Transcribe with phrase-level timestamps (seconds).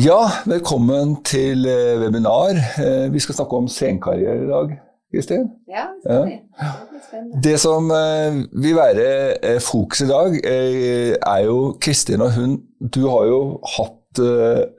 [0.00, 2.56] Ja, velkommen til eh, webinar.
[2.80, 4.70] Eh, vi skal snakke om senkarriere i dag,
[5.12, 5.42] Kristin.
[5.68, 6.36] Ja, det skal vi.
[7.10, 7.42] Det.
[7.44, 13.26] Det som eh, vil være fokus i dag, er jo Kristin og hun Du har
[13.28, 13.40] jo
[13.76, 14.22] hatt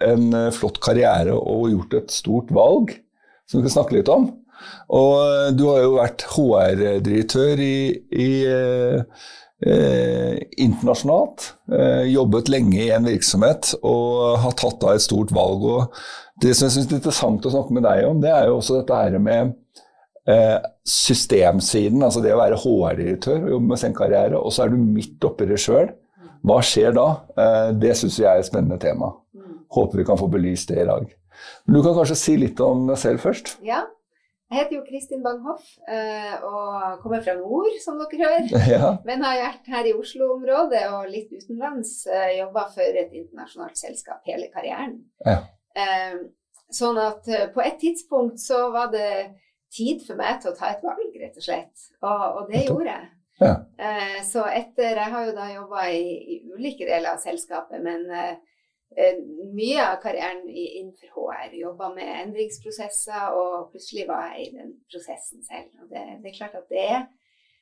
[0.08, 2.96] en flott karriere og gjort et stort valg,
[3.46, 4.26] som vi kan snakke litt om.
[4.90, 7.78] Og du har jo vært HR-direktør i,
[8.10, 8.32] i
[9.66, 11.54] eh, internasjonalt.
[11.72, 15.66] Eh, jobbet lenge i en virksomhet og har tatt av et stort valg.
[15.66, 18.60] Og det som jeg synes er interessant å snakke med deg om, det er jo
[18.60, 19.54] også dette her med
[20.30, 20.58] eh,
[20.88, 22.04] systemsiden.
[22.04, 25.30] Altså det å være HR-direktør og jobbe med sin karriere, og så er du midt
[25.30, 25.92] oppi det sjøl.
[26.42, 27.08] Hva skjer da?
[27.38, 29.14] Eh, det syns jeg er et spennende tema.
[29.72, 31.06] Håper vi kan få belyst det i dag.
[31.66, 33.56] Men du kan kanskje si litt om deg selv først?
[33.66, 33.86] Ja.
[34.52, 38.66] Jeg heter jo Kristin Banghoff eh, og kommer fra nord, som dere hører.
[38.74, 38.90] Ja.
[39.08, 41.94] Men har vært her i Oslo-området og litt utenlands.
[42.12, 44.98] eh, Jobba for et internasjonalt selskap hele karrieren.
[45.26, 45.38] Ja.
[45.76, 46.20] Eh,
[46.72, 49.34] Sånn at på et tidspunkt så var det
[49.76, 51.82] tid for meg til å ta et valg, rett og slett.
[52.00, 53.10] Og, og det gjorde jeg.
[53.42, 53.50] Ja.
[54.24, 58.06] Så etter Jeg har jo da jobba i, i ulike deler av selskapet, men
[59.56, 61.56] mye av karrieren innenfor HR.
[61.62, 65.72] Jobba med endringsprosesser, og plutselig var jeg i den prosessen selv.
[65.82, 67.06] Og det, det er klart at det er,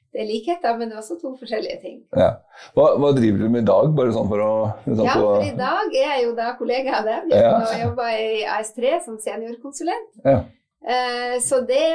[0.09, 1.99] det er likheter, men det er også to forskjellige ting.
[2.17, 2.31] Ja.
[2.73, 4.53] Hva, hva driver du med i dag, bare sånn for å
[4.88, 7.36] sånn Ja, for i dag er jeg jo da kollega av dem.
[7.36, 7.52] Ja.
[7.59, 10.23] Og jobber i AS3 som seniorkonsulent.
[10.25, 10.41] Ja.
[10.88, 11.88] Eh, Så det,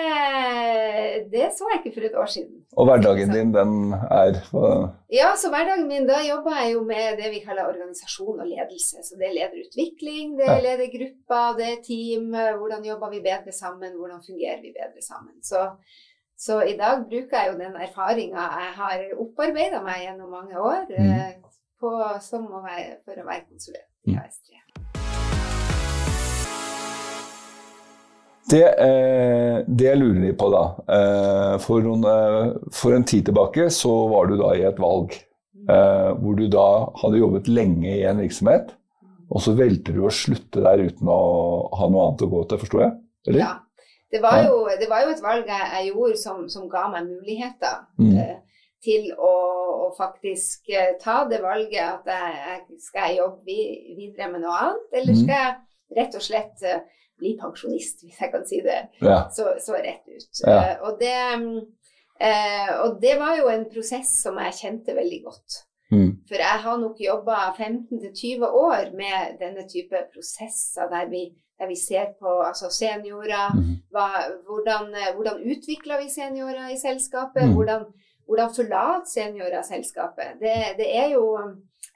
[1.32, 2.56] det så jeg ikke for et år siden.
[2.76, 4.34] Og hverdagen din, den er
[5.12, 9.00] Ja, så hverdagen min, da jobber jeg jo med det vi kaller organisasjon og ledelse.
[9.06, 12.30] Så det er lederutvikling, det er ledergrupper, det er team.
[12.60, 15.36] Hvordan jobber vi bedre sammen, hvordan fungerer vi bedre sammen.
[15.42, 15.60] Så,
[16.38, 20.84] så i dag bruker jeg jo den erfaringa jeg har opparbeida meg gjennom mange år
[20.90, 21.10] Mm.
[21.14, 21.32] eh,
[21.80, 24.18] på, som å være, for å være konsulent i Mm.
[24.20, 24.60] AS3.
[28.50, 30.62] Det, eh, det lurer de på da
[30.92, 35.14] eh, for, noen, eh, for en tid tilbake så var du da i et valg
[35.16, 36.66] eh, hvor du da
[37.00, 38.74] hadde jobbet lenge i en virksomhet,
[39.32, 41.20] og så velter du å slutte der uten å
[41.72, 42.92] ha noe annet å gå til, forsto jeg?
[43.30, 43.40] Eller?
[43.46, 43.52] Ja.
[44.12, 47.80] Det var, jo, det var jo et valg jeg, gjorde som, som ga meg muligheter
[47.98, 48.36] Mm.
[48.84, 49.30] til å,
[49.88, 50.68] å faktisk
[51.02, 53.56] ta det valget at jeg, skal jeg jobbe
[53.96, 55.22] videre med noe annet, eller Mm.
[55.24, 56.62] skal jeg rett og slett
[57.18, 59.28] bli pensjonist, hvis jeg kan si det Ja.
[59.30, 60.40] så, så rett ut.
[60.46, 60.56] Ja.
[60.56, 61.14] Uh, og, det,
[62.20, 65.60] eh, og det var jo en prosess som jeg kjente veldig godt.
[65.92, 66.10] Mm.
[66.28, 71.26] For jeg har nok jobba 15-20 år med denne type prosesser der vi,
[71.60, 73.74] der vi ser på altså seniorer, Mm.
[73.94, 74.08] hva,
[74.48, 77.44] hvordan, eh, hvordan utvikler vi seniorer i selskapet?
[77.46, 77.54] Mm.
[77.54, 77.84] Hvordan,
[78.26, 80.40] hvordan forlater seniorer selskapet?
[80.40, 81.24] Det, det er jo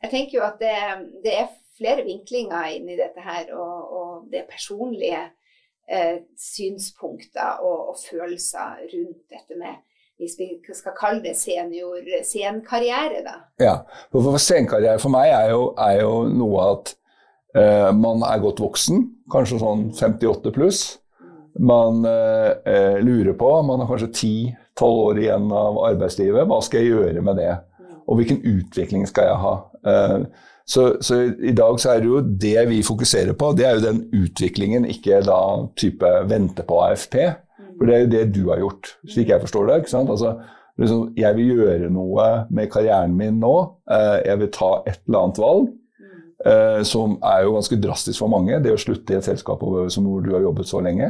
[0.03, 0.77] Jeg tenker jo at det,
[1.25, 5.22] det er flere vinklinger inn i dette her, og, og det er personlige
[5.89, 9.84] eh, synspunkter og, og følelser rundt dette med
[10.19, 13.37] hvis vi skal kalle det senior, senkarriere, da.
[13.62, 13.75] Ja,
[14.11, 16.91] for, senkarriere for meg er jo, er jo noe at
[17.55, 20.83] eh, man er godt voksen, kanskje sånn 58 pluss.
[21.59, 26.50] Man eh, eh, lurer på, man har kanskje 10-12 år igjen av arbeidslivet.
[26.50, 27.55] Hva skal jeg gjøre med det?
[28.09, 29.56] Og hvilken utvikling skal jeg ha?
[29.93, 30.19] Eh,
[30.69, 33.84] så, så i dag så er det jo det vi fokuserer på, det er jo
[33.87, 35.41] den utviklingen, ikke da
[35.81, 37.17] type vente på AFP.
[37.79, 39.77] For det er jo det du har gjort, slik jeg forstår det.
[39.81, 40.11] ikke sant?
[40.11, 40.34] Altså,
[40.83, 43.55] liksom, jeg vil gjøre noe med karrieren min nå.
[43.91, 45.69] Eh, jeg vil ta et eller annet valg.
[46.47, 49.89] eh, som er jo ganske drastisk for mange, det å slutte i et selskap hvor
[50.23, 51.09] du har jobbet så lenge.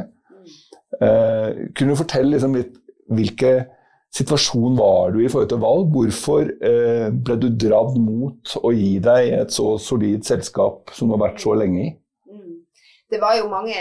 [1.01, 2.79] Eh, kunne du fortelle liksom litt
[3.13, 3.67] hvilken
[4.15, 5.89] situasjon var du i forhold til valg?
[5.93, 11.15] Hvorfor eh, ble du dratt mot å gi deg et så solid selskap som du
[11.17, 11.89] har vært så lenge i?
[12.29, 12.55] Mm.
[13.09, 13.75] Det var jo mange,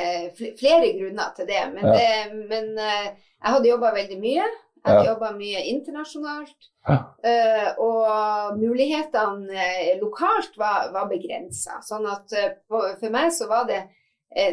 [0.61, 1.63] flere grunner til det.
[1.75, 1.93] Men, Ja.
[1.97, 4.49] det, men eh, jeg hadde jobba veldig mye.
[4.79, 5.13] Jeg hadde Ja.
[5.15, 6.69] jobba mye internasjonalt.
[6.89, 6.99] Ja.
[7.25, 11.81] eh, og mulighetene lokalt var, var begrensa.
[11.85, 12.33] Sånn at
[12.69, 13.83] for meg så var det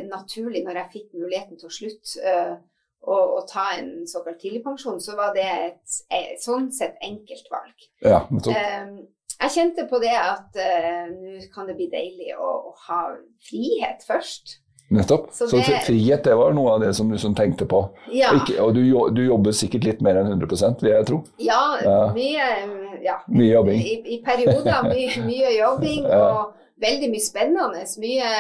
[0.10, 2.34] naturlig når jeg fikk muligheten til å slutte
[3.06, 7.88] å, å ta en såkalt tidligpensjon, så var det et, et sånn sett enkelt valg.
[8.06, 8.24] Ja.
[8.52, 8.92] Eh,
[9.36, 13.02] jeg kjente på det at uh, nå kan det bli deilig å, å ha
[13.44, 14.62] frihet først.
[14.96, 15.32] nettopp.
[15.34, 17.82] så Så, frihet det var noe av det som du som tenkte på.
[18.14, 18.84] Ja, Og, ikke, og du,
[19.18, 21.24] du jobber sikkert litt mer enn 100 vil jeg tro.
[21.84, 22.50] ja mye
[23.06, 23.82] ja, Mye jobbing.
[23.82, 28.32] I, I perioder mye, mye jobbing og veldig mye spennende, mye,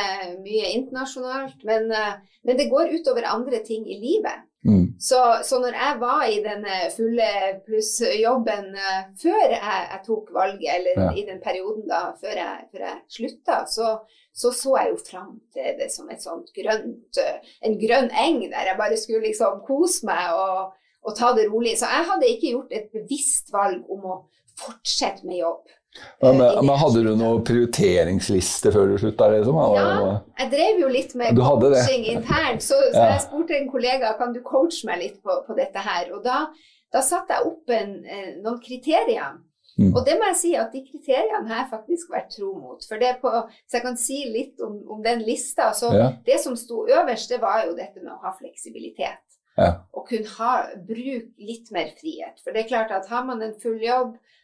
[0.43, 1.63] mye internasjonalt.
[1.67, 4.44] Men, eh, men, det går utover andre ting i livet.
[4.65, 4.85] Mm.
[4.99, 7.27] Så, så, når jeg var i denne fulle
[7.67, 11.09] pluss-jobben uh, før jeg, jeg, tok valget, eller ja.
[11.13, 13.91] i den perioden da før jeg, før jeg slutta, så,
[14.33, 18.41] så, så jeg jo fram til det som et sånt grønt, uh, en grønn eng
[18.47, 20.73] der jeg bare skulle liksom kose meg og,
[21.05, 21.77] og ta det rolig.
[21.77, 24.19] Så jeg hadde ikke gjort et bevisst valg om å
[24.65, 25.69] fortsette med jobb.
[26.21, 29.29] Men, men, Hadde du noen prioriteringsliste før du slutta?
[29.31, 29.57] Liksom?
[29.75, 30.11] Ja,
[30.41, 32.63] jeg drev jo litt med coaching internt.
[32.65, 33.09] Så, så ja.
[33.15, 36.11] jeg spurte en kollega kan du coache meg litt på, på dette her.
[36.15, 36.45] Og da,
[36.93, 37.97] da satte jeg opp en,
[38.43, 39.37] noen kriterier.
[39.75, 39.91] Mm.
[39.91, 42.83] Og det må jeg si at de kriteriene har jeg faktisk vært tro mot.
[42.87, 43.31] For det på,
[43.67, 45.73] så jeg kan si litt om, om den lista.
[45.75, 46.13] Så ja.
[46.27, 49.23] Det som sto øverst, det var jo dette med å ha fleksibilitet.
[49.55, 49.71] Ja.
[49.95, 50.53] Og kunne ha,
[50.83, 52.39] bruke litt mer frihet.
[52.43, 54.34] For det er klart at har man en full jobb Eh,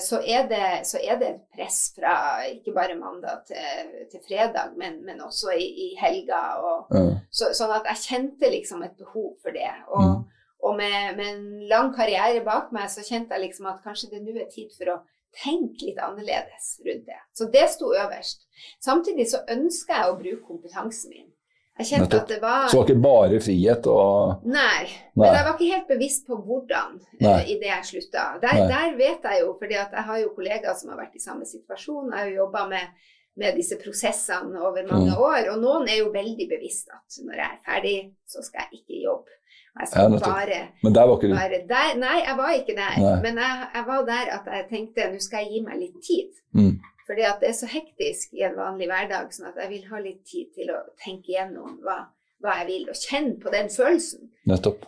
[0.00, 2.14] så er, det, så er det et press fra
[2.50, 6.40] ikke bare mandag til, til fredag, men, men, også i, i helga.
[6.60, 7.14] Og, ja.
[7.32, 9.72] så, sånn at jeg kjente liksom et behov for det.
[9.88, 10.44] Og, mm.
[10.68, 14.20] og med, med, en lang karriere bak meg, så kjente jeg liksom at kanskje det
[14.26, 15.00] nå er tid for å
[15.34, 17.20] tenke litt annerledes rundt det.
[17.34, 18.44] Så det sto øverst.
[18.84, 21.30] Samtidig så ønsker jeg å bruke kompetansen min.
[21.74, 24.84] Jeg kjente at det var Så det var ikke bare frihet og Nei.
[25.18, 28.26] Men jeg var ikke helt bevisst på hvordan uh, i det jeg slutta.
[28.42, 31.48] Der, der, vet jeg jo, fordi jeg har jo kollegaer som har vært i samme
[31.48, 32.12] situasjon.
[32.12, 33.10] Jeg har jo jobba med,
[33.42, 35.24] med, disse prosessene over mange mm.
[35.26, 35.50] år.
[35.54, 39.02] Og noen er jo veldig bevisst at når jeg er ferdig, så skal jeg ikke
[39.08, 39.40] jobbe.
[39.74, 41.34] Jeg skal bare, men der var ikke du?
[41.74, 42.98] Der, nei, jeg var ikke der.
[43.02, 43.14] Nei.
[43.24, 46.30] Men jeg, jeg, var der at jeg tenkte nå skal jeg gi meg litt tid.
[46.54, 46.76] Mm.
[47.06, 50.00] Fordi at det er så hektisk i en vanlig hverdag, sånn at jeg vil ha
[50.00, 51.98] litt tid til å tenke igjennom hva,
[52.40, 54.30] hva jeg vil, og kjenne på den følelsen.
[54.48, 54.86] Nettopp.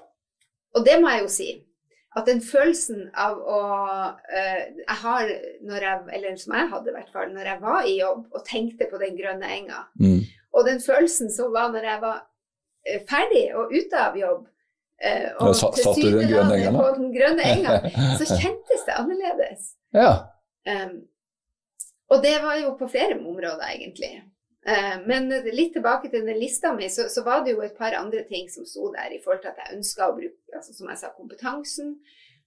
[0.76, 1.48] Og det må jeg jo si.
[2.16, 5.32] At den følelsen av å uh, Jeg har,
[5.68, 8.46] når jeg, eller som jeg hadde i hvert fall, når jeg var i jobb og
[8.48, 10.22] tenkte på den grønne enga, mm.
[10.56, 14.46] og den følelsen som var når jeg var uh, ferdig og ute av jobb,
[15.04, 17.76] uh, og ja, satt du den grønne enga, på den grønne enga,
[18.16, 19.68] så kjentes det annerledes.
[19.92, 20.14] Ja.
[20.64, 20.96] Um,
[22.10, 24.12] og det var jo på flere områder, egentlig.
[24.66, 27.94] Eh, men litt tilbake til den lista mi, så, så, var det jo et par
[27.94, 30.90] andre ting som sto der i forhold til at jeg ønska å bruke altså, som
[30.90, 31.92] jeg sa, kompetansen,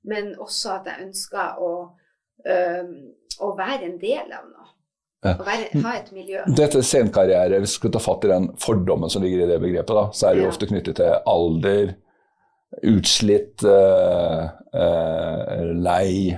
[0.07, 1.71] men også at jeg ønska å,
[2.44, 2.91] øh,
[3.39, 4.67] å, være en del av noe.
[5.23, 5.33] Ja.
[5.35, 6.44] Å være, ha et miljø.
[6.56, 9.95] Dette senkarriere, hvis vi skulle ta fatt i den fordommen som ligger i det begrepet,
[9.95, 10.51] da, så er det jo ja.
[10.53, 11.95] ofte knyttet til alder,
[12.88, 14.44] utslitt, øh,
[14.83, 16.35] øh, lei,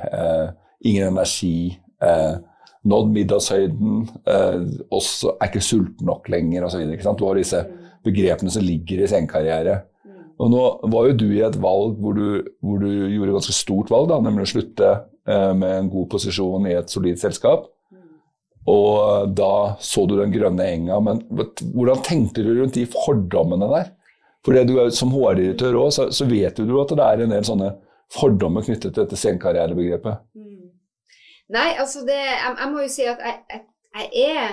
[0.86, 1.76] ingen energi.
[2.02, 2.42] Uh,
[2.88, 6.88] nådd middagshøyden, eh, også er ikke sulten nok lenger osv.
[6.90, 7.62] Du har disse
[8.06, 9.82] begrepene som ligger i senkarriere.
[10.42, 13.54] Og nå var jo du i et valg hvor du, hvor du gjorde et ganske
[13.54, 14.90] stort valg, da, nemlig å slutte
[15.30, 17.70] eh, med en god posisjon i et solid selskap.
[18.70, 21.00] Og da så du den grønne enga.
[21.02, 23.94] Men hvordan tenkte du rundt de fordommene der?
[24.46, 27.34] For det du er, Som HR-direktør òg, så, så, vet du at det er en
[27.34, 27.74] del sånne
[28.12, 30.26] fordommer knyttet til dette senkarrierebegrepet.
[31.52, 33.64] Nei, altså det Jeg, jeg må jo si at jeg, jeg,
[33.96, 34.52] jeg er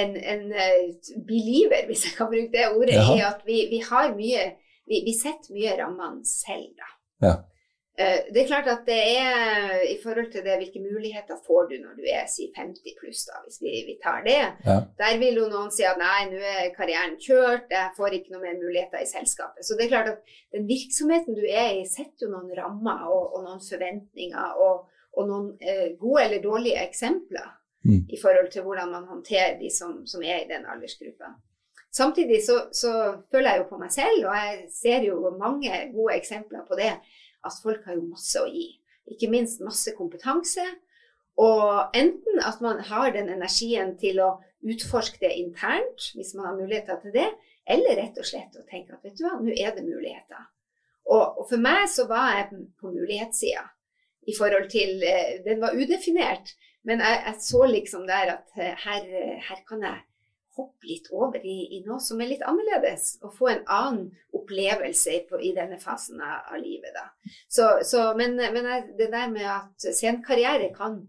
[0.00, 3.14] en, en uh, believer, hvis jeg kan bruke det ordet, Jaha.
[3.16, 4.50] i at vi, vi, har mye
[4.88, 6.88] Vi, vi setter mye rammene selv, da.
[7.26, 7.34] Ja.
[8.00, 11.74] Uh, det er klart at det er i forhold til det, hvilke muligheter får du
[11.84, 14.40] når du er si 50 pluss, da, hvis vi, vi tar det.
[14.66, 14.78] Ja.
[15.00, 18.42] Der vil jo noen si at nei, nå er karrieren kjørt, jeg får ikke noe
[18.46, 19.64] mer muligheter i selskapet.
[19.68, 23.36] Så det er klart at den virksomheten du er i, setter jo noen rammer og,
[23.36, 24.58] og noen forventninger.
[24.66, 27.48] og og noen eh, gode eller dårlige eksempler
[27.84, 28.04] mm.
[28.08, 31.34] i forhold til hvordan man håndterer de som, som er i den aldersgruppa.
[31.92, 32.92] Samtidig så, så,
[33.30, 36.94] føler jeg jo på meg selv, og jeg ser jo mange gode eksempler på det,
[37.44, 38.70] at folk har jo masse å gi.
[39.12, 40.64] Ikke minst masse kompetanse.
[41.42, 44.30] Og enten at man har den energien til å
[44.62, 47.28] utforske det internt, hvis man har muligheter til det,
[47.68, 50.48] eller rett og slett å tenke at vet du hva, nå er det muligheter.
[51.12, 53.66] Og, og for meg så var jeg på mulighetssida
[54.26, 56.54] i forhold til eh, Den var udefinert,
[56.86, 59.06] men jeg, jeg så liksom der at eh, her,
[59.48, 60.00] her, kan jeg
[60.56, 65.22] hoppe litt over i, i, noe som er litt annerledes, og få en annen opplevelse
[65.30, 66.92] på, i denne fasen av, livet.
[66.96, 67.06] Da.
[67.48, 71.00] Så, så, men, men, det der med at senkarriere kan,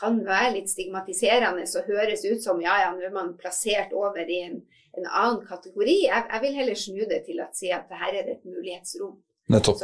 [0.00, 4.24] kan være litt stigmatiserende og høres ut som ja, ja, nå er man plassert over
[4.24, 4.62] i en,
[4.96, 5.98] en annen kategori.
[6.06, 9.18] Jeg, jeg, vil heller snu det til å si at her er det et mulighetsrom.
[9.52, 9.78] Nettopp.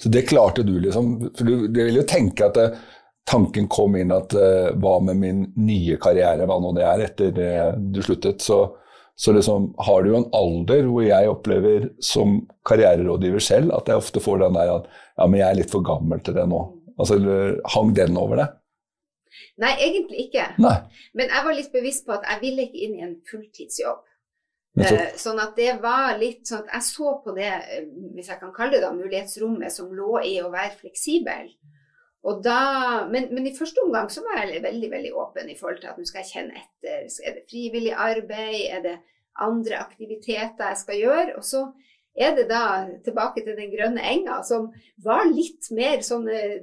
[0.00, 1.30] Så det klarte du, liksom.
[1.38, 4.98] For du, du vil jo tenke at det, eh, tanken kom inn at uh, hva
[5.00, 7.52] med min nye karriere, hva nå det er, etter det
[7.94, 8.42] du sluttet.
[8.44, 8.58] Så,
[9.16, 14.02] så liksom, har du jo en alder hvor jeg opplever som karriererådgiver selv at jeg
[14.02, 16.60] ofte får den der at ja, men jeg er litt for gammel til det nå.
[17.00, 17.16] Altså,
[17.74, 18.50] hang den over det?
[19.62, 20.48] Nei, egentlig ikke.
[20.62, 20.76] Nei.
[21.14, 24.02] Men jeg var litt bevisst på at jeg ville ikke inn i en fulltidsjobb.
[24.74, 28.40] Eh, sånn at det var litt sånn at jeg så på det, eh, hvis jeg
[28.40, 31.52] kan kalle det da, mulighetsrommet som lå i å være fleksibel.
[32.42, 35.90] Da, men, men i første omgang så var jeg veldig veldig åpen i forhold til
[35.90, 37.02] at nå skal jeg kjenne etter.
[37.20, 38.62] Er det frivillig arbeid?
[38.72, 38.94] Er det
[39.44, 41.34] andre aktiviteter jeg skal gjøre?
[41.36, 41.66] Og så
[42.16, 42.64] er det da
[43.04, 44.70] tilbake til den grønne enga, som
[45.04, 46.62] var litt mer sånn eh,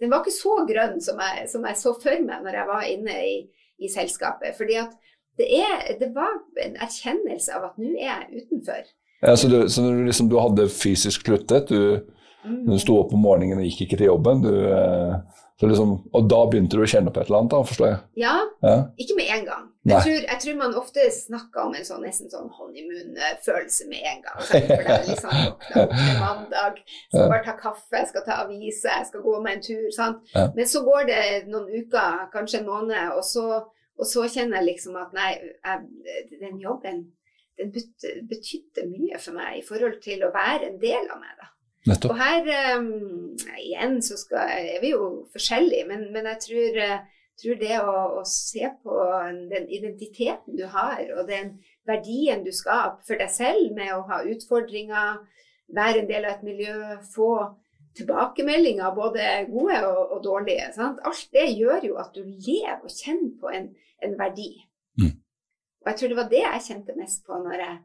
[0.00, 2.90] Den var ikke så grønn som jeg, som jeg så for meg når jeg var
[2.90, 3.36] inne i,
[3.78, 4.56] i selskapet.
[4.58, 4.96] fordi at
[5.38, 8.84] det, er, det var en erkjennelse av at nå er jeg utenfor.
[9.22, 12.02] Ja, så du, så du, liksom, du hadde fysisk sluttet, du,
[12.46, 12.60] Mm.
[12.68, 15.14] du sto opp om morgenen og gikk ikke til jobben, du, eh,
[15.58, 17.96] så liksom, og da begynte du å kjenne på et eller annet, da, forstår jeg?
[18.22, 18.74] Ja, Ja.
[19.02, 19.64] ikke med en gang.
[19.86, 24.22] Jeg tror, jeg tror man ofte snakker om en sånn, nesten sånn honeymoon-følelse med en
[24.22, 24.40] gang.
[24.46, 29.04] For det er liksom våkna opp til mandag, skal bare ta kaffe, skal ta aviser,
[29.10, 29.86] skal gå meg en tur.
[29.96, 30.34] sant?
[30.56, 33.62] Men så går det noen uker, kanskje en måned, og så,
[33.96, 35.30] og så kjenner jeg liksom at nei,
[35.64, 37.04] jeg, den jobben
[37.56, 37.72] den
[38.28, 41.36] betydde mye for meg i forhold til å være en del av meg.
[41.40, 41.50] da.
[41.86, 42.12] Nettopp.
[42.12, 47.22] Og her um, igjen så skal, er vi jo forskjellige, men, men jeg tror, eh,
[47.40, 48.98] tror det å, å se på
[49.52, 51.54] den identiteten du har, og den
[51.86, 55.22] verdien du skaper for deg selv med å ha utfordringer,
[55.76, 56.76] være en del av et miljø,
[57.14, 57.30] få
[57.96, 60.70] tilbakemeldinger, både gode og, og dårlige.
[60.76, 61.02] Sant?
[61.04, 63.68] Alt det gjør jo at du lever og kjenner på en,
[64.04, 64.50] en verdi.
[65.00, 65.12] Mm.
[65.84, 67.76] Og jeg tror det var det jeg kjente mest på når jeg,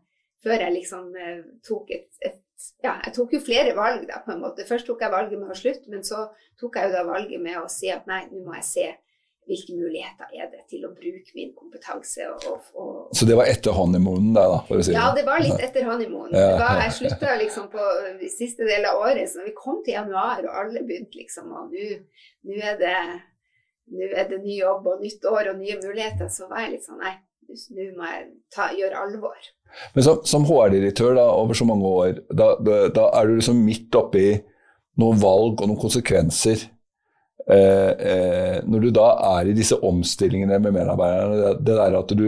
[0.43, 2.39] før jeg liksom eh, tok et, et
[2.83, 4.65] ja, jeg tok jo flere valg da, på en måte.
[4.67, 6.27] Først tok jeg valget med å slutte, men så
[6.59, 8.87] tok jeg jo da valget med å si at nei, nå må jeg se
[9.49, 12.27] hvilke muligheter er det til å bruke min kompetanse.
[12.29, 14.99] Og, og, og Så det var etter honeymoonen da, for å si det.
[14.99, 15.25] ja, det.
[15.27, 16.37] var litt etter honeymoonen.
[16.37, 16.53] Ja.
[16.61, 17.87] Var, jeg slutta liksom på
[18.29, 21.73] siste del av året, så når vi kom til januar og alle begynte liksom, og
[21.73, 22.95] nå er det
[23.91, 26.85] nå er det ny jobb og nytt år og nye muligheter, så var jeg litt
[26.87, 27.17] sånn nei,
[27.75, 28.21] nå må jeg
[28.53, 29.49] ta, gjøre alvor.
[29.95, 33.95] Men som, som HR-direktør over så mange år, da, da, da er du liksom midt
[33.99, 34.29] oppi
[35.01, 36.63] noen valg og noen konsekvenser.
[37.49, 39.07] Eh, eh, når du da
[39.37, 42.27] er i disse omstillingene med medarbeiderne, det, der at du,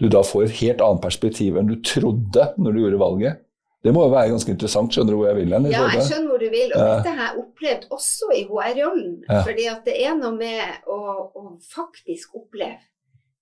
[0.00, 3.40] du da får et helt annet perspektiv enn du trodde når du gjorde valget,
[3.80, 4.92] det må jo være ganske interessant.
[4.92, 5.70] Skjønner du hvor jeg vil hen?
[5.72, 6.72] Ja, jeg skjønner hvor du vil.
[6.76, 9.14] Og dette har jeg opplevd også i HR-rollen.
[9.24, 9.40] Ja.
[9.46, 10.98] Fordi at det er noe med å,
[11.40, 12.82] å faktisk oppleve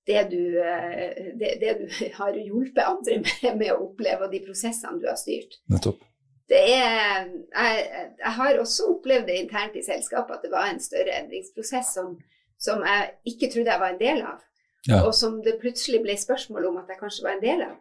[0.09, 1.87] det du, eh, det, det du
[2.21, 5.59] har hjulpet andre med, med å oppleve, og de prosessene du har styrt.
[5.75, 6.07] Nettopp.
[6.49, 7.81] Det er, jeg,
[8.19, 12.15] jeg har også opplevd det internt i selskapet at det var en større endringsprosess som,
[12.61, 14.41] som jeg ikke trodde jeg var en del av.
[14.89, 15.03] Ja.
[15.05, 17.77] Og som det plutselig ble spørsmål om at jeg kanskje var en del av.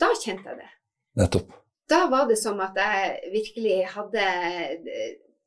[0.00, 0.68] Da kjente jeg det
[1.18, 1.54] Nettopp.
[1.90, 4.24] da var det som at jeg virkelig hadde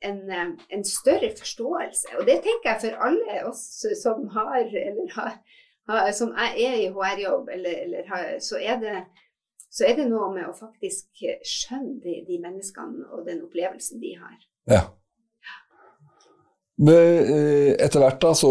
[0.01, 0.31] en,
[0.69, 2.07] en større forståelse.
[2.19, 3.63] Og det tenker jeg for alle oss
[4.01, 5.35] som har, eller har,
[5.89, 8.97] har som er i HR-jobb, eller, eller har, så, er det,
[9.71, 14.17] så er det noe med å faktisk skjønne de, de menneskene og den opplevelsen de
[14.19, 14.35] har.
[14.67, 14.81] Ja.
[16.81, 18.49] Eh, etter hvert da, så,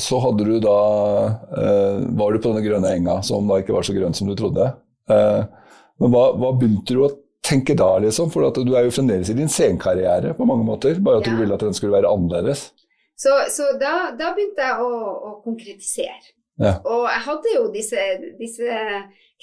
[0.00, 0.76] så hadde du da
[1.52, 4.34] eh, Var du på denne grønne enga, som da ikke var så grønn som du
[4.38, 4.70] trodde.
[5.12, 5.42] Eh,
[6.00, 7.10] men hva, hva begynte du å
[7.44, 8.30] tenke da, liksom?
[8.32, 10.98] For at du er jo fremdeles i din senkarriere på mange måter.
[11.04, 11.34] Bare at Ja.
[11.36, 12.70] du ville at den skulle være annerledes.
[13.18, 14.90] Så, så da, da begynte jeg å,
[15.28, 16.32] å konkretisere.
[16.62, 16.76] Ja.
[16.86, 18.04] Og jeg hadde jo disse,
[18.38, 18.78] disse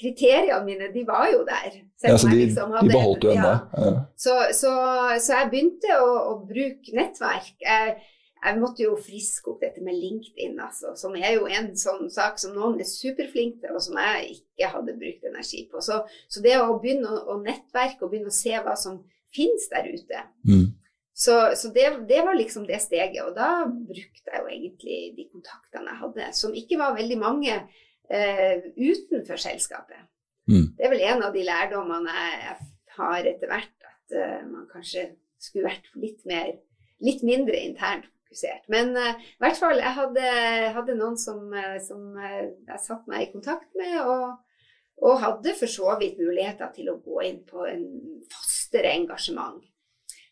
[0.00, 1.80] kriteriene mine, de var jo der.
[2.04, 3.54] Ja, så de, liksom de beholdt du ennå.
[3.72, 3.94] Ja.
[4.20, 4.72] Så, så,
[5.22, 7.54] så jeg begynte å, å bruke nettverk.
[7.64, 7.94] Jeg,
[8.36, 12.36] jeg måtte jo friske opp dette med LinkedIn, altså, som er jo en sånn sak
[12.38, 15.80] som noen er superflinke til, og som jeg ikke hadde brukt energi på.
[15.82, 19.00] Så, så det å begynne å, å nettverke og begynne å se hva som
[19.34, 20.68] finnes der ute, Mm.
[21.16, 23.24] så, så det, det var liksom det steget.
[23.24, 27.56] Og da brukte jeg jo egentlig de kontaktene jeg hadde, som ikke var veldig mange
[28.10, 30.02] eh, utenfor selskapet.
[30.46, 30.72] Mm.
[30.78, 32.56] Det er vel en av de lærdommene jeg,
[32.96, 35.10] har etter hvert, at eh, man kanskje
[35.42, 36.54] skulle vært litt, mer,
[37.04, 38.68] litt mindre internt fokusert.
[38.68, 40.26] Men eh, i hvert fall, jeg hadde,
[40.76, 44.36] hadde noen som, eh, som eh, jeg satte meg i kontakt med, og,
[45.02, 47.86] og hadde for så vidt muligheter til å gå inn på en
[48.32, 49.62] fastere engasjement.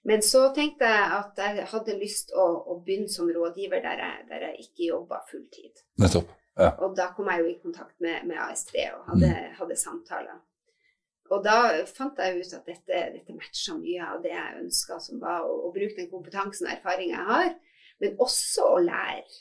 [0.04, 4.25] Men så tenkte jeg at jeg hadde lyst å, å begynne som rådgiver der jeg,
[4.28, 5.85] der jeg ikke jobba fulltid.
[6.02, 6.33] Nettopp.
[6.84, 10.42] Og da kom jeg jo i kontakt med, med AS3 og hadde, hadde samtaler.
[11.32, 11.56] Og da
[11.88, 15.54] fant jeg ut at dette, dette matcha mye av det jeg ønska, som var å,
[15.68, 17.54] å bruke den kompetansen og erfaringen jeg har,
[18.02, 19.40] men også å lære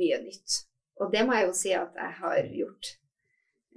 [0.00, 0.64] mye nytt.
[1.00, 2.90] Og det må jeg jo si at jeg har gjort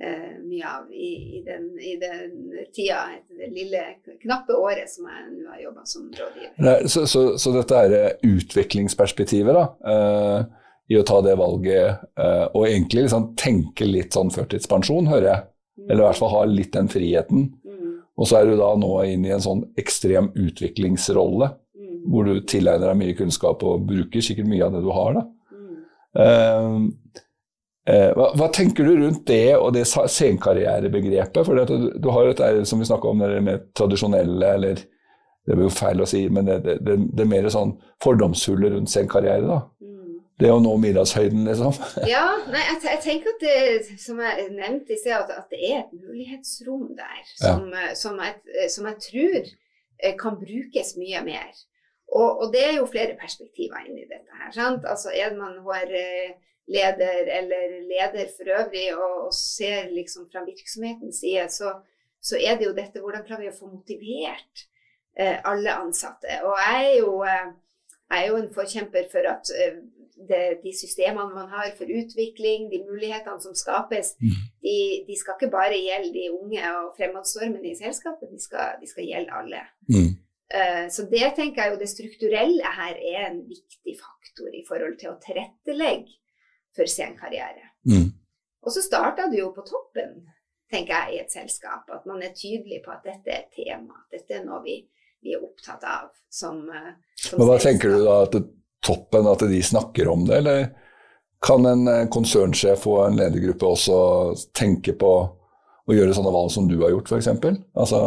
[0.01, 2.33] eh, mye av i, i, den, i den
[2.75, 3.05] tida,
[3.37, 3.83] det lille,
[4.25, 6.57] knappe året som jeg nå har jobba som rådgiver.
[6.65, 12.45] Nei, Så, så, så dette er utviklingsperspektivet da, eh, i å ta det valget, uh,
[12.51, 15.45] og egentlig liksom tenke litt sånn førtidspensjon, hører jeg.
[15.87, 17.47] Eller i hvert fall ha litt den friheten.
[17.65, 17.93] Mm.
[18.19, 21.95] Og så er du da nå inne i en sånn ekstrem utviklingsrolle, mm.
[22.11, 25.19] hvor du tilegner deg mye kunnskap og bruker sikkert mye av det du har.
[25.19, 25.25] da.
[26.13, 26.83] Uh,
[27.89, 31.41] uh, hva, hva, tenker du rundt det og det senkarrierebegrepet?
[31.47, 34.83] For du, du, har dette som vi snakka om, det mer tradisjonelle, eller
[35.43, 37.73] det blir jo feil å si, men det, det, det, det mer sånn
[38.03, 39.47] fordomsfulle rundt senkarriere.
[39.47, 39.63] da.
[40.41, 41.75] Det å nå middagshøyden, liksom.
[42.13, 45.59] ja, nei, jeg, jeg, tenker at det, som jeg nevnte i sted, at, at, det
[45.67, 47.91] er et mulighetsrom der som, ja.
[47.99, 51.53] som, jeg, som jeg tror eh, kan brukes mye mer.
[52.13, 54.49] Og, og, det er jo flere perspektiver inn i dette her.
[54.55, 54.89] sant?
[54.89, 61.47] Altså Er man HR-leder eller leder for øvrig og, og ser liksom fra virksomhetens side,
[61.53, 61.77] så,
[62.21, 64.67] så, er det jo dette hvordan klarer vi å få motivert
[65.15, 66.27] Eh, alle ansatte.
[66.43, 67.49] Og jeg er jo, eh,
[68.09, 69.75] jeg er jo en forkjemper for at eh,
[70.29, 74.41] det, de systemene man har for utvikling, de mulighetene som skapes, mm.
[74.65, 74.75] de,
[75.07, 79.07] de, skal ikke bare gjelde de unge og fremadstormende i selskapet, de skal, de skal
[79.09, 79.63] gjelde alle.
[79.89, 80.11] Mm.
[80.53, 84.99] Uh, så det tenker jeg jo det strukturelle her er en viktig faktor i forhold
[85.01, 86.19] til å tilrettelegge
[86.77, 87.71] for sen karriere.
[87.89, 88.11] Mm.
[88.63, 90.21] Og så starta det jo på toppen,
[90.71, 91.89] tenker jeg, i et selskap.
[91.93, 94.05] At man er tydelig på at dette er et tema.
[94.13, 94.77] Dette er noe vi
[95.23, 98.35] vi er opptatt av som, eh, som Men Hva tenker du da, at
[98.83, 100.69] toppen, at de snakker om det, eller
[101.43, 103.97] kan en eh, konsernsjef og en ledergruppe også
[104.55, 105.13] tenke på
[105.83, 107.31] å gjøre sånne valg som du har gjort, f.eks.?
[107.75, 107.99] Altså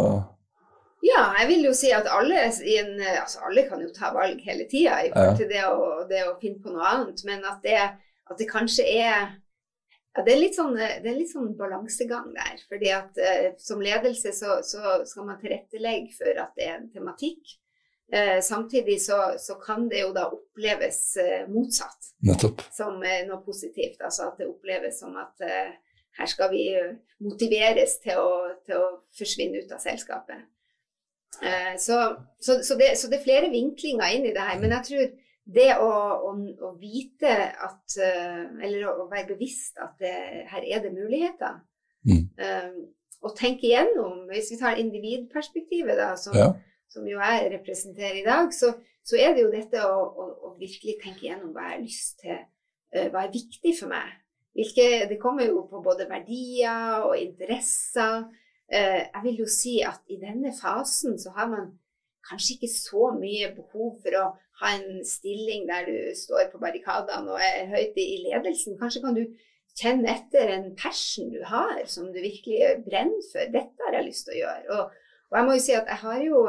[1.06, 4.64] ja, jeg vil jo si at alle, en, altså alle kan jo ta valg hele
[4.70, 7.76] tida i forhold til det å, det å, finne på noe annet, men at det,
[8.26, 9.12] at det kanskje er
[10.16, 12.56] ja, det er sånn, det er litt sånn balansegang der.
[12.70, 16.88] fordi at eh, Som ledelse så, så, skal man tilrettelegge for at det er en
[16.94, 17.58] tematikk.
[18.12, 22.62] Eh, samtidig så, så, kan det jo da oppleves eh, motsatt Nettopp.
[22.72, 23.98] som noe positivt.
[23.98, 25.72] Altså at det oppleves som at eh,
[26.16, 26.68] her skal vi
[27.24, 28.30] motiveres til å,
[28.64, 30.46] til å forsvinne ut av selskapet.
[31.42, 31.98] Eh, så,
[32.46, 32.62] det,
[32.96, 34.60] så, det, er flere vinklinger inn i det her.
[34.62, 35.08] Men jeg tror
[35.56, 35.90] det å,
[36.30, 36.32] å,
[36.68, 40.14] å, vite at eh, Eller å være bevisst at det,
[40.52, 41.58] her er det muligheter.
[42.06, 42.30] Mm.
[43.26, 46.52] Og tenke igjennom, hvis vi tar individperspektivet, da, som, ja.
[46.92, 48.72] Som jo jeg representerer i dag, så,
[49.06, 52.20] så er det jo dette å, å, å, virkelig tenke igjennom hva jeg har lyst
[52.22, 52.38] til,
[52.96, 54.14] uh, hva er viktig for meg.
[54.56, 58.24] Hvilke, det kommer jo på både verdier og interesser.
[58.72, 61.74] Uh, jeg vil jo si at i denne fasen så har man
[62.26, 64.24] kanskje ikke så mye behov for å
[64.60, 68.78] ha en stilling der du står på barrikadene og er høyt i ledelsen.
[68.80, 69.26] Kanskje kan du
[69.76, 73.52] kjenne etter en passion du har, som du virkelig brenner for.
[73.52, 74.78] Dette har jeg lyst til å gjøre.
[74.78, 76.42] Og, og jeg må jo si at jeg har jo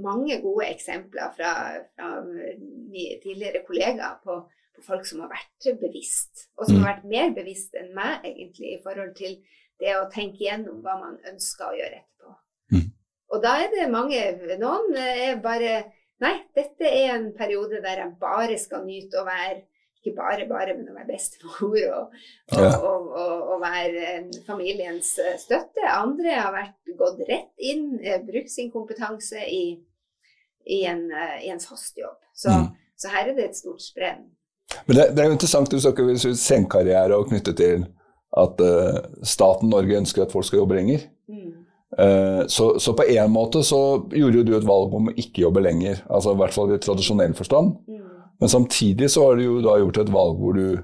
[0.00, 1.52] mange gode eksempler fra,
[1.96, 4.38] fra mine tidligere kollegaer på,
[4.76, 6.90] på, folk som har vært bevisst, og som har mm.
[6.90, 9.36] vært mer bevisst enn meg egentlig i forhold til
[9.82, 12.36] det å tenke igjennom hva man ønsker å gjøre etterpå.
[12.72, 12.88] Mm.
[13.32, 14.22] Og da er det mange
[14.60, 15.82] Noen er bare
[16.22, 19.64] Nei, dette er en periode der jeg bare skal nyte å være
[20.02, 22.16] ikke bare bare, men å være bestemor og,
[22.58, 23.08] og, og,
[23.54, 25.86] og, være familiens eh, støtte.
[25.86, 29.64] Andre har vært, gått rett inn, eh, brukt sin kompetanse i,
[30.66, 32.18] i, en, eh, i en, fast jobb.
[32.34, 32.68] Så, mm.
[32.98, 34.26] så, her er det et stort sprenn.
[34.88, 37.86] Men det, det er jo interessant du snakker om senkarriere og knyttet til
[38.32, 41.02] at uh, staten Norge ønsker at folk skal jobbe lenger.
[41.28, 41.50] Mm.
[41.92, 45.60] Uh, så, så, på en måte så gjorde du et valg om å ikke jobbe
[45.60, 47.74] lenger, altså i hvert fall i tradisjonell forstand.
[47.84, 48.11] Mm.
[48.42, 50.80] Men samtidig så har du jo da gjort et valg hvor du,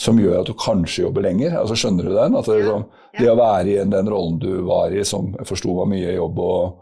[0.00, 1.52] som gjør at du kanskje jobber lenger.
[1.60, 2.36] altså Skjønner du den?
[2.38, 2.86] At det, liksom,
[3.18, 6.40] det å være i den rollen du var i, som jeg forsto var mye jobb
[6.40, 6.78] og,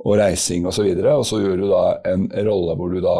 [0.00, 3.02] og reising osv., og, så videre, og så gjør du da en rolle hvor du
[3.04, 3.18] da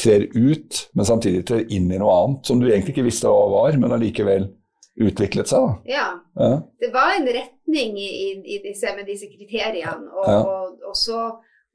[0.00, 3.46] trer ut, men samtidig trer inn i noe annet som du egentlig ikke visste hva
[3.52, 4.50] var, men allikevel
[5.06, 5.68] utviklet seg.
[5.68, 5.94] da.
[5.94, 6.08] Ja.
[6.34, 6.56] ja.
[6.82, 8.10] Det var en retning i,
[8.42, 10.10] i disse, med disse kriteriene.
[10.10, 10.40] Og, ja.
[10.42, 11.28] og, og, så,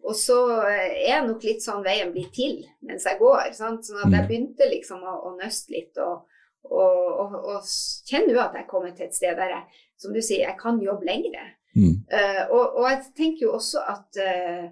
[0.06, 3.52] og, så, er nok litt sånn veien blir til mens jeg går.
[3.58, 3.88] Sant?
[3.88, 4.30] Sånn at jeg mm.
[4.30, 6.28] begynte liksom å, å nøste litt og,
[6.70, 7.68] og,
[8.08, 10.82] kjenner jo at jeg kommer til et sted der jeg, som du sier, jeg kan
[10.84, 11.46] jobbe lengre.
[11.76, 12.06] Mm.
[12.08, 14.68] Uh, og, jeg tenker jo også at uh,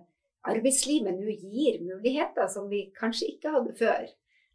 [0.53, 4.05] arbeidslivet nå gir muligheter som vi kanskje ikke hadde før.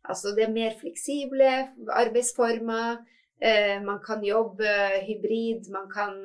[0.09, 1.51] Altså det er mer fleksible
[1.93, 3.03] arbeidsformer.
[3.43, 4.73] Uh, man kan jobbe
[5.05, 6.17] hybrid, man kan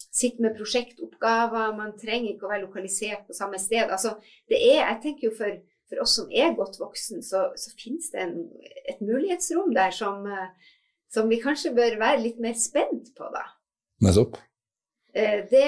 [0.00, 1.76] eh, sitte med prosjektoppgaver.
[1.76, 3.86] Man trenger ikke å være lokalisert på samme sted.
[3.88, 4.16] Altså,
[4.50, 5.60] det er, jeg tenker jo for,
[5.90, 8.36] for oss som er godt voksen, så, så finnes det en,
[8.88, 10.76] et mulighetsrom der som, eh,
[11.12, 13.46] som, vi kanskje bør være litt mer spent på, da.
[14.06, 14.38] Nettopp.
[15.12, 15.66] Det,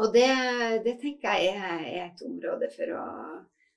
[0.00, 0.28] og det,
[0.86, 3.04] det, tenker jeg er, er et område for å,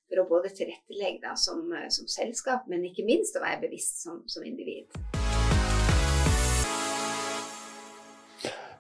[0.07, 4.23] for å både tilrettelegge da, som, som, selskap, men ikke minst å være bevisst som,
[4.31, 4.87] som individ.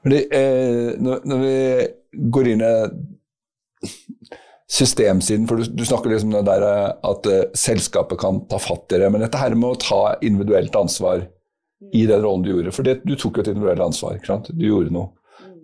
[0.03, 2.73] Fordi, eh, når, når, vi går inn i
[4.73, 8.95] systemsiden, for du, du snakker liksom om der eh, at eh, selskapet kan ta fatt
[8.95, 11.27] i det, men dette her med å ta individuelt ansvar
[11.93, 12.73] i den rollen du gjorde.
[12.75, 14.17] For det, du tok jo et individuelt ansvar.
[14.17, 14.51] ikke sant?
[14.55, 15.11] Du gjorde noe.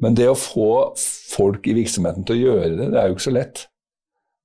[0.04, 3.28] Men det å få folk i virksomheten til å gjøre det, det er jo ikke
[3.28, 3.66] så lett.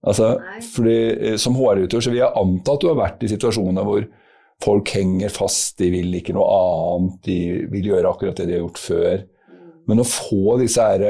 [0.05, 0.35] Altså,
[0.75, 4.09] fordi eh, Som HR-utøver så vil jeg anta at du har vært i situasjoner hvor
[4.63, 7.39] folk henger fast, de vil ikke noe annet, de
[7.73, 9.25] vil gjøre akkurat det de har gjort før.
[9.89, 11.03] Men å få disse her,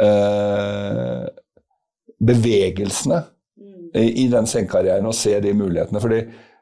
[0.00, 1.26] eh,
[2.20, 3.22] bevegelsene
[3.56, 3.90] mm.
[3.96, 6.20] i den sengekarrieren og se de mulighetene fordi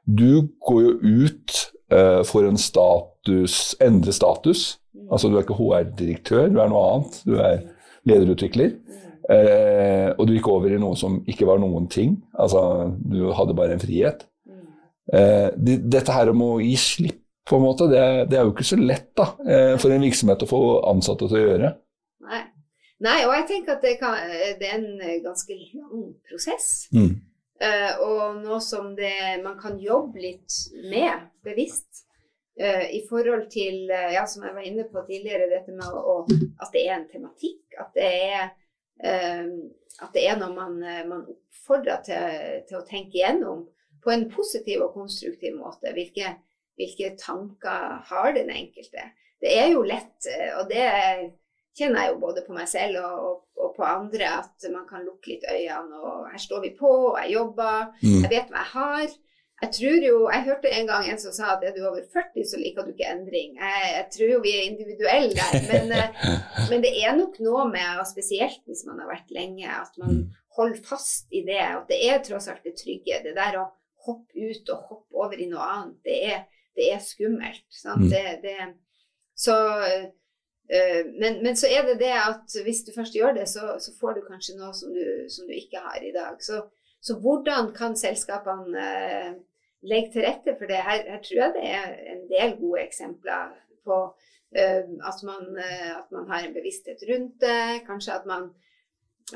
[0.08, 0.92] du går jo
[1.26, 1.56] ut
[1.92, 4.78] uh, for en status, endre status.
[4.94, 5.08] Mm.
[5.12, 7.20] Altså Du er ikke HR-direktør, du er noe annet.
[7.28, 7.60] Du er
[8.08, 8.72] lederutvikler.
[9.28, 12.16] Uh, og du gikk over i noe som ikke var noen ting.
[12.32, 12.62] Altså
[13.04, 14.24] Du hadde bare en frihet.
[15.12, 18.52] Uh, de, dette her om å gi slipp, på en måte, det, det er jo
[18.52, 19.30] ikke så lett da,
[19.80, 21.70] for en virksomhet å få ansatte til å gjøre.
[22.28, 22.42] Nei.
[23.02, 24.16] Nei, og jeg tenker at det, kan,
[24.60, 26.68] det er en ganske lang prosess.
[26.92, 27.14] Mm.
[27.58, 30.54] Uh, og noe som det, man kan jobbe litt
[30.86, 32.04] med bevisst.
[32.58, 35.98] Uh, I forhold til, uh, ja, som jeg var inne på tidligere, dette med å,
[35.98, 37.64] å, at det er en tematikk.
[37.78, 38.54] At det er,
[38.98, 43.60] at det er noe man, man oppfordrer til, til, å tenke igjennom
[44.02, 45.92] på en positiv og konstruktiv måte.
[45.94, 46.32] Hvilke,
[46.78, 49.10] hvilke tanker har den enkelte?
[49.42, 50.26] Det er jo lett,
[50.58, 50.86] og det
[51.78, 55.04] kjenner jeg jo både på meg selv og, og, og, på andre at man kan
[55.06, 56.00] lukke litt øynene.
[56.02, 58.22] Og her står vi på, og jeg jobber, mm.
[58.24, 59.16] jeg vet hva jeg har.
[59.58, 62.44] Jeg tror jo, jeg hørte en gang en som sa at er du over 40,
[62.46, 63.56] så liker du ikke endring.
[63.58, 65.56] Jeg, jeg tror jo vi er individuelle der.
[65.70, 66.20] Men, eh,
[66.70, 70.20] men, det er nok noe med, og spesielt hvis man har vært lenge, at man
[70.20, 70.36] mm.
[70.60, 71.58] holder fast i det.
[71.58, 73.18] At det er tross alt det trygge.
[73.24, 73.66] Det der å
[74.06, 76.46] hoppe ut og hoppe over i noe annet, det er,
[76.78, 77.66] det er skummelt.
[77.84, 78.06] Mm.
[78.12, 78.56] Det, det,
[79.38, 79.58] så
[80.68, 83.92] Eh, men, men, så er det det at hvis du først gjør det, så, så
[84.00, 86.36] får du kanskje noe som du, som du, ikke har i dag.
[86.44, 86.60] Så,
[87.00, 89.30] så hvordan kan selskapene eh,
[89.88, 90.82] legge til rette for det?
[90.84, 93.54] Her, her, tror jeg det er en del gode eksempler
[93.88, 94.02] på
[94.60, 97.86] eh, at, man, at, man, har en bevissthet rundt det.
[97.88, 98.50] Kanskje at man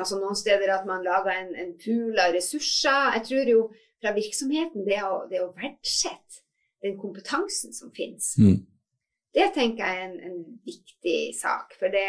[0.01, 3.17] altså Noen steder at man lager en, en pool av ressurser.
[3.17, 3.65] Jeg tror jo
[4.03, 6.42] fra virksomheten det å, det å verdsette
[6.83, 8.35] den kompetansen som finnes.
[8.39, 8.61] Mm
[9.35, 11.73] det tenker jeg er en, en viktig sak.
[11.81, 12.05] For det,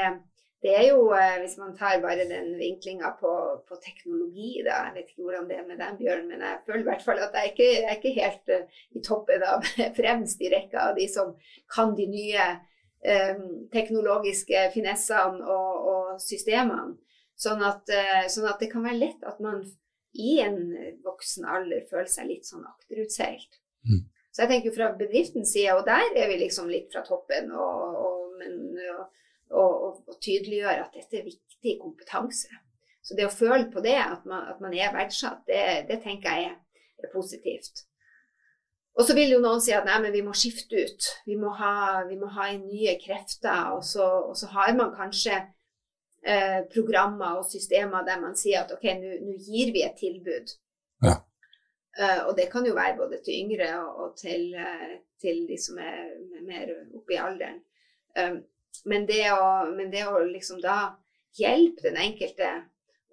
[0.63, 3.31] det, er jo, eh, hvis man tar bare den vinklinga på,
[3.67, 6.83] på, teknologi, da Jeg vet ikke hvordan det er med den, Bjørn, men jeg føler
[6.83, 10.43] i hvert fall at jeg ikke jeg er ikke helt uh, i toppen av fremst
[10.43, 11.33] i rekka av de som
[11.75, 12.49] kan de nye
[13.07, 16.99] um, teknologiske finessene og, og systemene.
[17.39, 19.63] Sånn at, uh, sånn at, det kan være lett at man
[20.13, 20.59] i en
[21.01, 23.63] voksen alder føler seg litt sånn akterutseilt.
[23.88, 24.03] Mm.
[24.34, 27.98] Så jeg tenker fra bedriftens side, og der er vi liksom litt fra toppen, og,
[28.02, 28.56] og, men,
[29.54, 32.63] og, og tydeliggjør at dette er viktig kompetanse.
[33.04, 36.34] Så det å føle på det, at man, at man er verdsatt, det, det, tenker
[36.34, 36.56] jeg er,
[37.04, 37.84] er, positivt.
[38.98, 41.10] Og så vil jo noen si at nei, men vi må skifte ut.
[41.28, 41.76] Vi må ha,
[42.08, 43.74] vi må ha inn nye krefter.
[43.76, 45.39] Og så, og så har man kanskje
[46.22, 50.54] eh, programmer og systemer der man sier at ok, nå gir vi et tilbud.
[51.93, 55.58] Uh, og det kan jo være både til yngre og, og til, uh, til, de
[55.62, 57.60] som er mer oppe i alderen.
[58.17, 58.39] Um,
[58.89, 60.95] men, det å, men, det å, liksom da
[61.38, 62.49] hjelpe den enkelte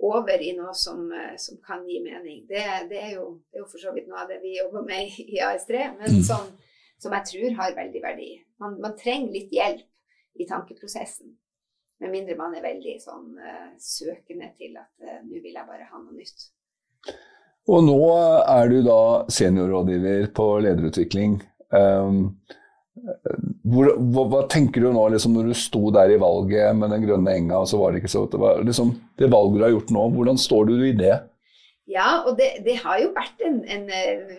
[0.00, 3.66] over i noe som, uh, som kan gi mening, det, det, er jo, det, er
[3.66, 6.24] jo, for så vidt noe av det vi jobber med i, i AS3, men mm.
[6.30, 6.48] som,
[6.96, 8.30] som, jeg tror har veldig verdi.
[8.64, 11.36] Man, man trenger litt hjelp i tankeprosessen.
[12.00, 13.34] Med mindre man er veldig sånn
[13.76, 16.46] søkende til at nå vil jeg bare ha noe nytt.
[17.70, 18.00] Og nå
[18.50, 21.38] er du da seniorrådgiver på lederutvikling.
[21.70, 22.24] Um,
[23.70, 27.04] hvor, hva, hva, tenker du nå liksom, når du sto der i valget med den
[27.06, 29.74] grønne enga, og så var det ikke så det, var, liksom, det valget du har
[29.76, 31.16] gjort nå, hvordan står du i det?
[31.90, 33.88] Ja, og det, det har jo vært en, en,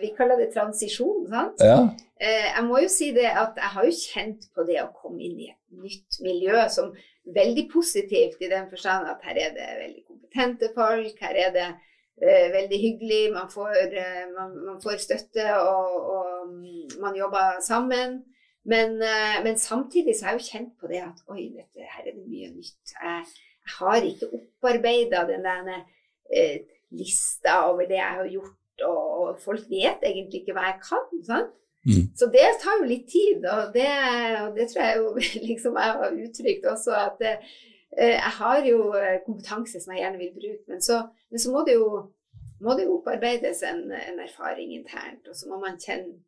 [0.00, 1.60] Vi kaller det transisjon, sant?
[1.60, 1.90] Ja.
[2.22, 5.20] Eh, jeg må jo si det at jeg har jo kjent på det å komme
[5.26, 6.92] inn i et nytt miljø som
[7.34, 11.18] veldig positivt, i den forstand at her er det veldig kompetente folk.
[11.20, 13.22] her er det eh, veldig hyggelig.
[13.34, 18.22] Man får, eh, man, man får støtte, og, og, mm, man jobber sammen.
[18.64, 22.04] Men, eh, men, samtidig så har jeg jo kjent på det at oi, dette, her
[22.06, 22.94] er det mye nytt.
[22.94, 23.24] Jeg,
[23.62, 25.72] jeg har ikke opparbeida den der
[26.36, 26.60] eh,
[26.94, 31.10] lista over det jeg har gjort, og, og, folk vet egentlig ikke hva jeg kan.
[31.26, 31.58] sant?
[31.82, 32.06] Mm.
[32.14, 33.90] Så det tar jo litt tid, og det,
[34.44, 35.08] og det tror jeg jo
[35.50, 36.94] liksom jeg har uttrykt også.
[37.08, 37.54] at eh,
[37.98, 38.78] jeg har jo
[39.26, 41.88] kompetanse som jeg gjerne vil bruke, men så, men så må det jo
[42.62, 45.26] må det jo opparbeides en, en erfaring internt.
[45.28, 46.20] Og så må man kjenne,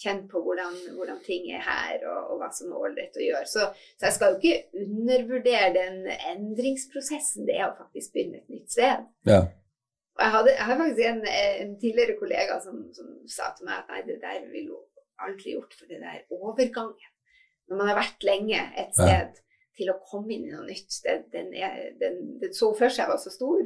[0.00, 3.48] kjenne på hvordan, hvordan, ting er her, og, og hva som er ålreit å gjøre.
[3.50, 8.54] Så, så, jeg skal jo ikke undervurdere den endringsprosessen det er å faktisk begynne et
[8.54, 9.04] nytt sted.
[9.28, 9.42] Ja.
[10.16, 13.80] Og jeg, hadde, jeg har faktisk en, en tidligere kollega som, som, sa til meg
[13.80, 14.88] at nei, det der ville hun
[15.22, 17.08] aldri gjort, for det der overgangen.
[17.70, 19.48] Når man har vært lenge et sted ja.
[19.78, 21.52] Til å komme inn i noe nytt, den, den,
[22.00, 23.62] den, den så for seg var så stor.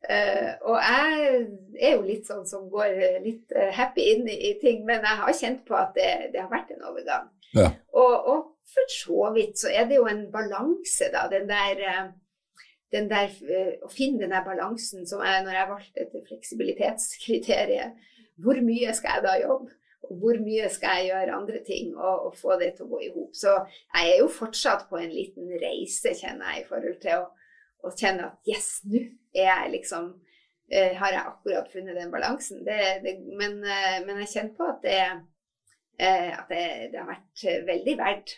[0.00, 1.40] Uh, og jeg
[1.76, 5.36] er jo litt sånn som går litt uh, happy inn i, ting, men jeg har
[5.36, 7.26] kjent på at det, det har vært en overgang.
[7.52, 7.68] Ja.
[7.92, 11.26] Og, og, for så vidt så er det jo en balanse, da.
[11.28, 13.34] Den der, uh, den der
[13.84, 18.08] Å finne den der balansen som jeg, når jeg valgte dette fleksibilitetskriteriet.
[18.40, 19.74] Hvor mye skal jeg da jobbe?
[20.18, 23.10] Hvor mye skal jeg gjøre andre ting og, og få det til å gå i
[23.14, 23.30] hop?
[23.36, 23.52] Så
[23.94, 27.28] jeg er jo fortsatt på en liten reise, kjenner jeg, i forhold til å,
[27.86, 32.64] å kjenne at yes, nå er jeg liksom uh, Har jeg akkurat funnet den balansen?
[32.66, 35.00] Det, det, men, uh, men, jeg kjenner på at, det,
[36.02, 38.36] uh, at det, har vært veldig verdt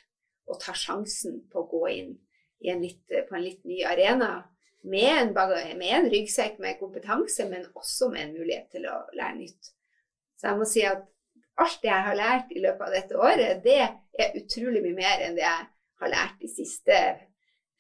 [0.53, 2.13] å ta sjansen på å gå inn
[2.69, 4.35] en litt, på en litt ny arena.
[4.83, 5.33] Med en,
[5.79, 9.71] med en, ryggsekk med kompetanse, men også med en mulighet til å lære nytt.
[10.39, 11.05] Så jeg må si at
[11.61, 15.27] alt det jeg har lært i løpet av dette året, det er utrolig mye mer
[15.27, 15.69] enn det jeg
[16.03, 16.99] har lært de siste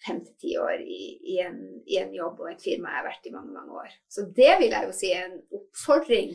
[0.02, 1.02] fem til ti år i,
[1.34, 3.92] i, en, i, en, jobb og et firma jeg har vært i mange mange år.
[4.10, 6.32] Så det vil jeg jo si er en oppfordring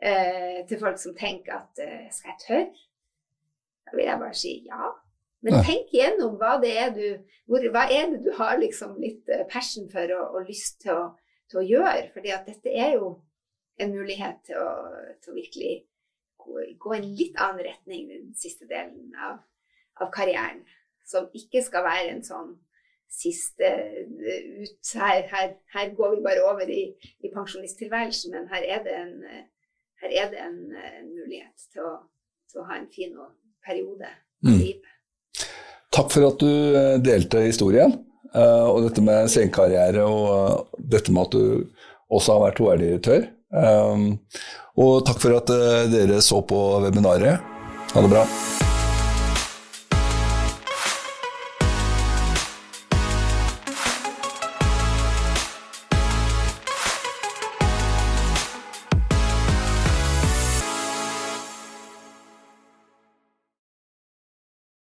[0.00, 2.86] eh, til folk som tenker at eh, skal jeg tørre?
[3.86, 4.92] Da vil jeg bare si ja.
[5.44, 7.04] Men tenk igjennom hva det er du,
[7.46, 10.96] hvor, hva er det du har liksom litt eh, passion for og, og lyst til
[10.96, 11.04] å,
[11.50, 12.08] til å, gjøre.
[12.14, 13.12] fordi at dette er jo
[13.78, 14.72] en mulighet til å,
[15.20, 15.74] til å virkelig
[16.46, 19.42] gå, i en litt annen retning den siste delen av,
[20.02, 20.62] av karrieren.
[21.06, 22.54] Som ikke skal være en sånn
[23.12, 26.88] siste eh, ut her, her, her, går vi bare over i,
[27.22, 29.14] i pensjonisttilværelsen, men her er det en,
[30.02, 31.94] her er det en, en mulighet til å,
[32.50, 33.14] til å, ha en fin
[33.66, 34.10] periode
[34.44, 34.58] i mm.
[34.58, 34.92] livet.
[35.94, 37.94] Takk for at du eh, delte historien,
[38.34, 43.30] eh, og dette med senkarriere, og dette med at du også har vært HR-direktør.
[43.54, 45.52] Og takk for at
[45.92, 47.40] dere så på webinaret.
[47.94, 48.26] Ha det bra.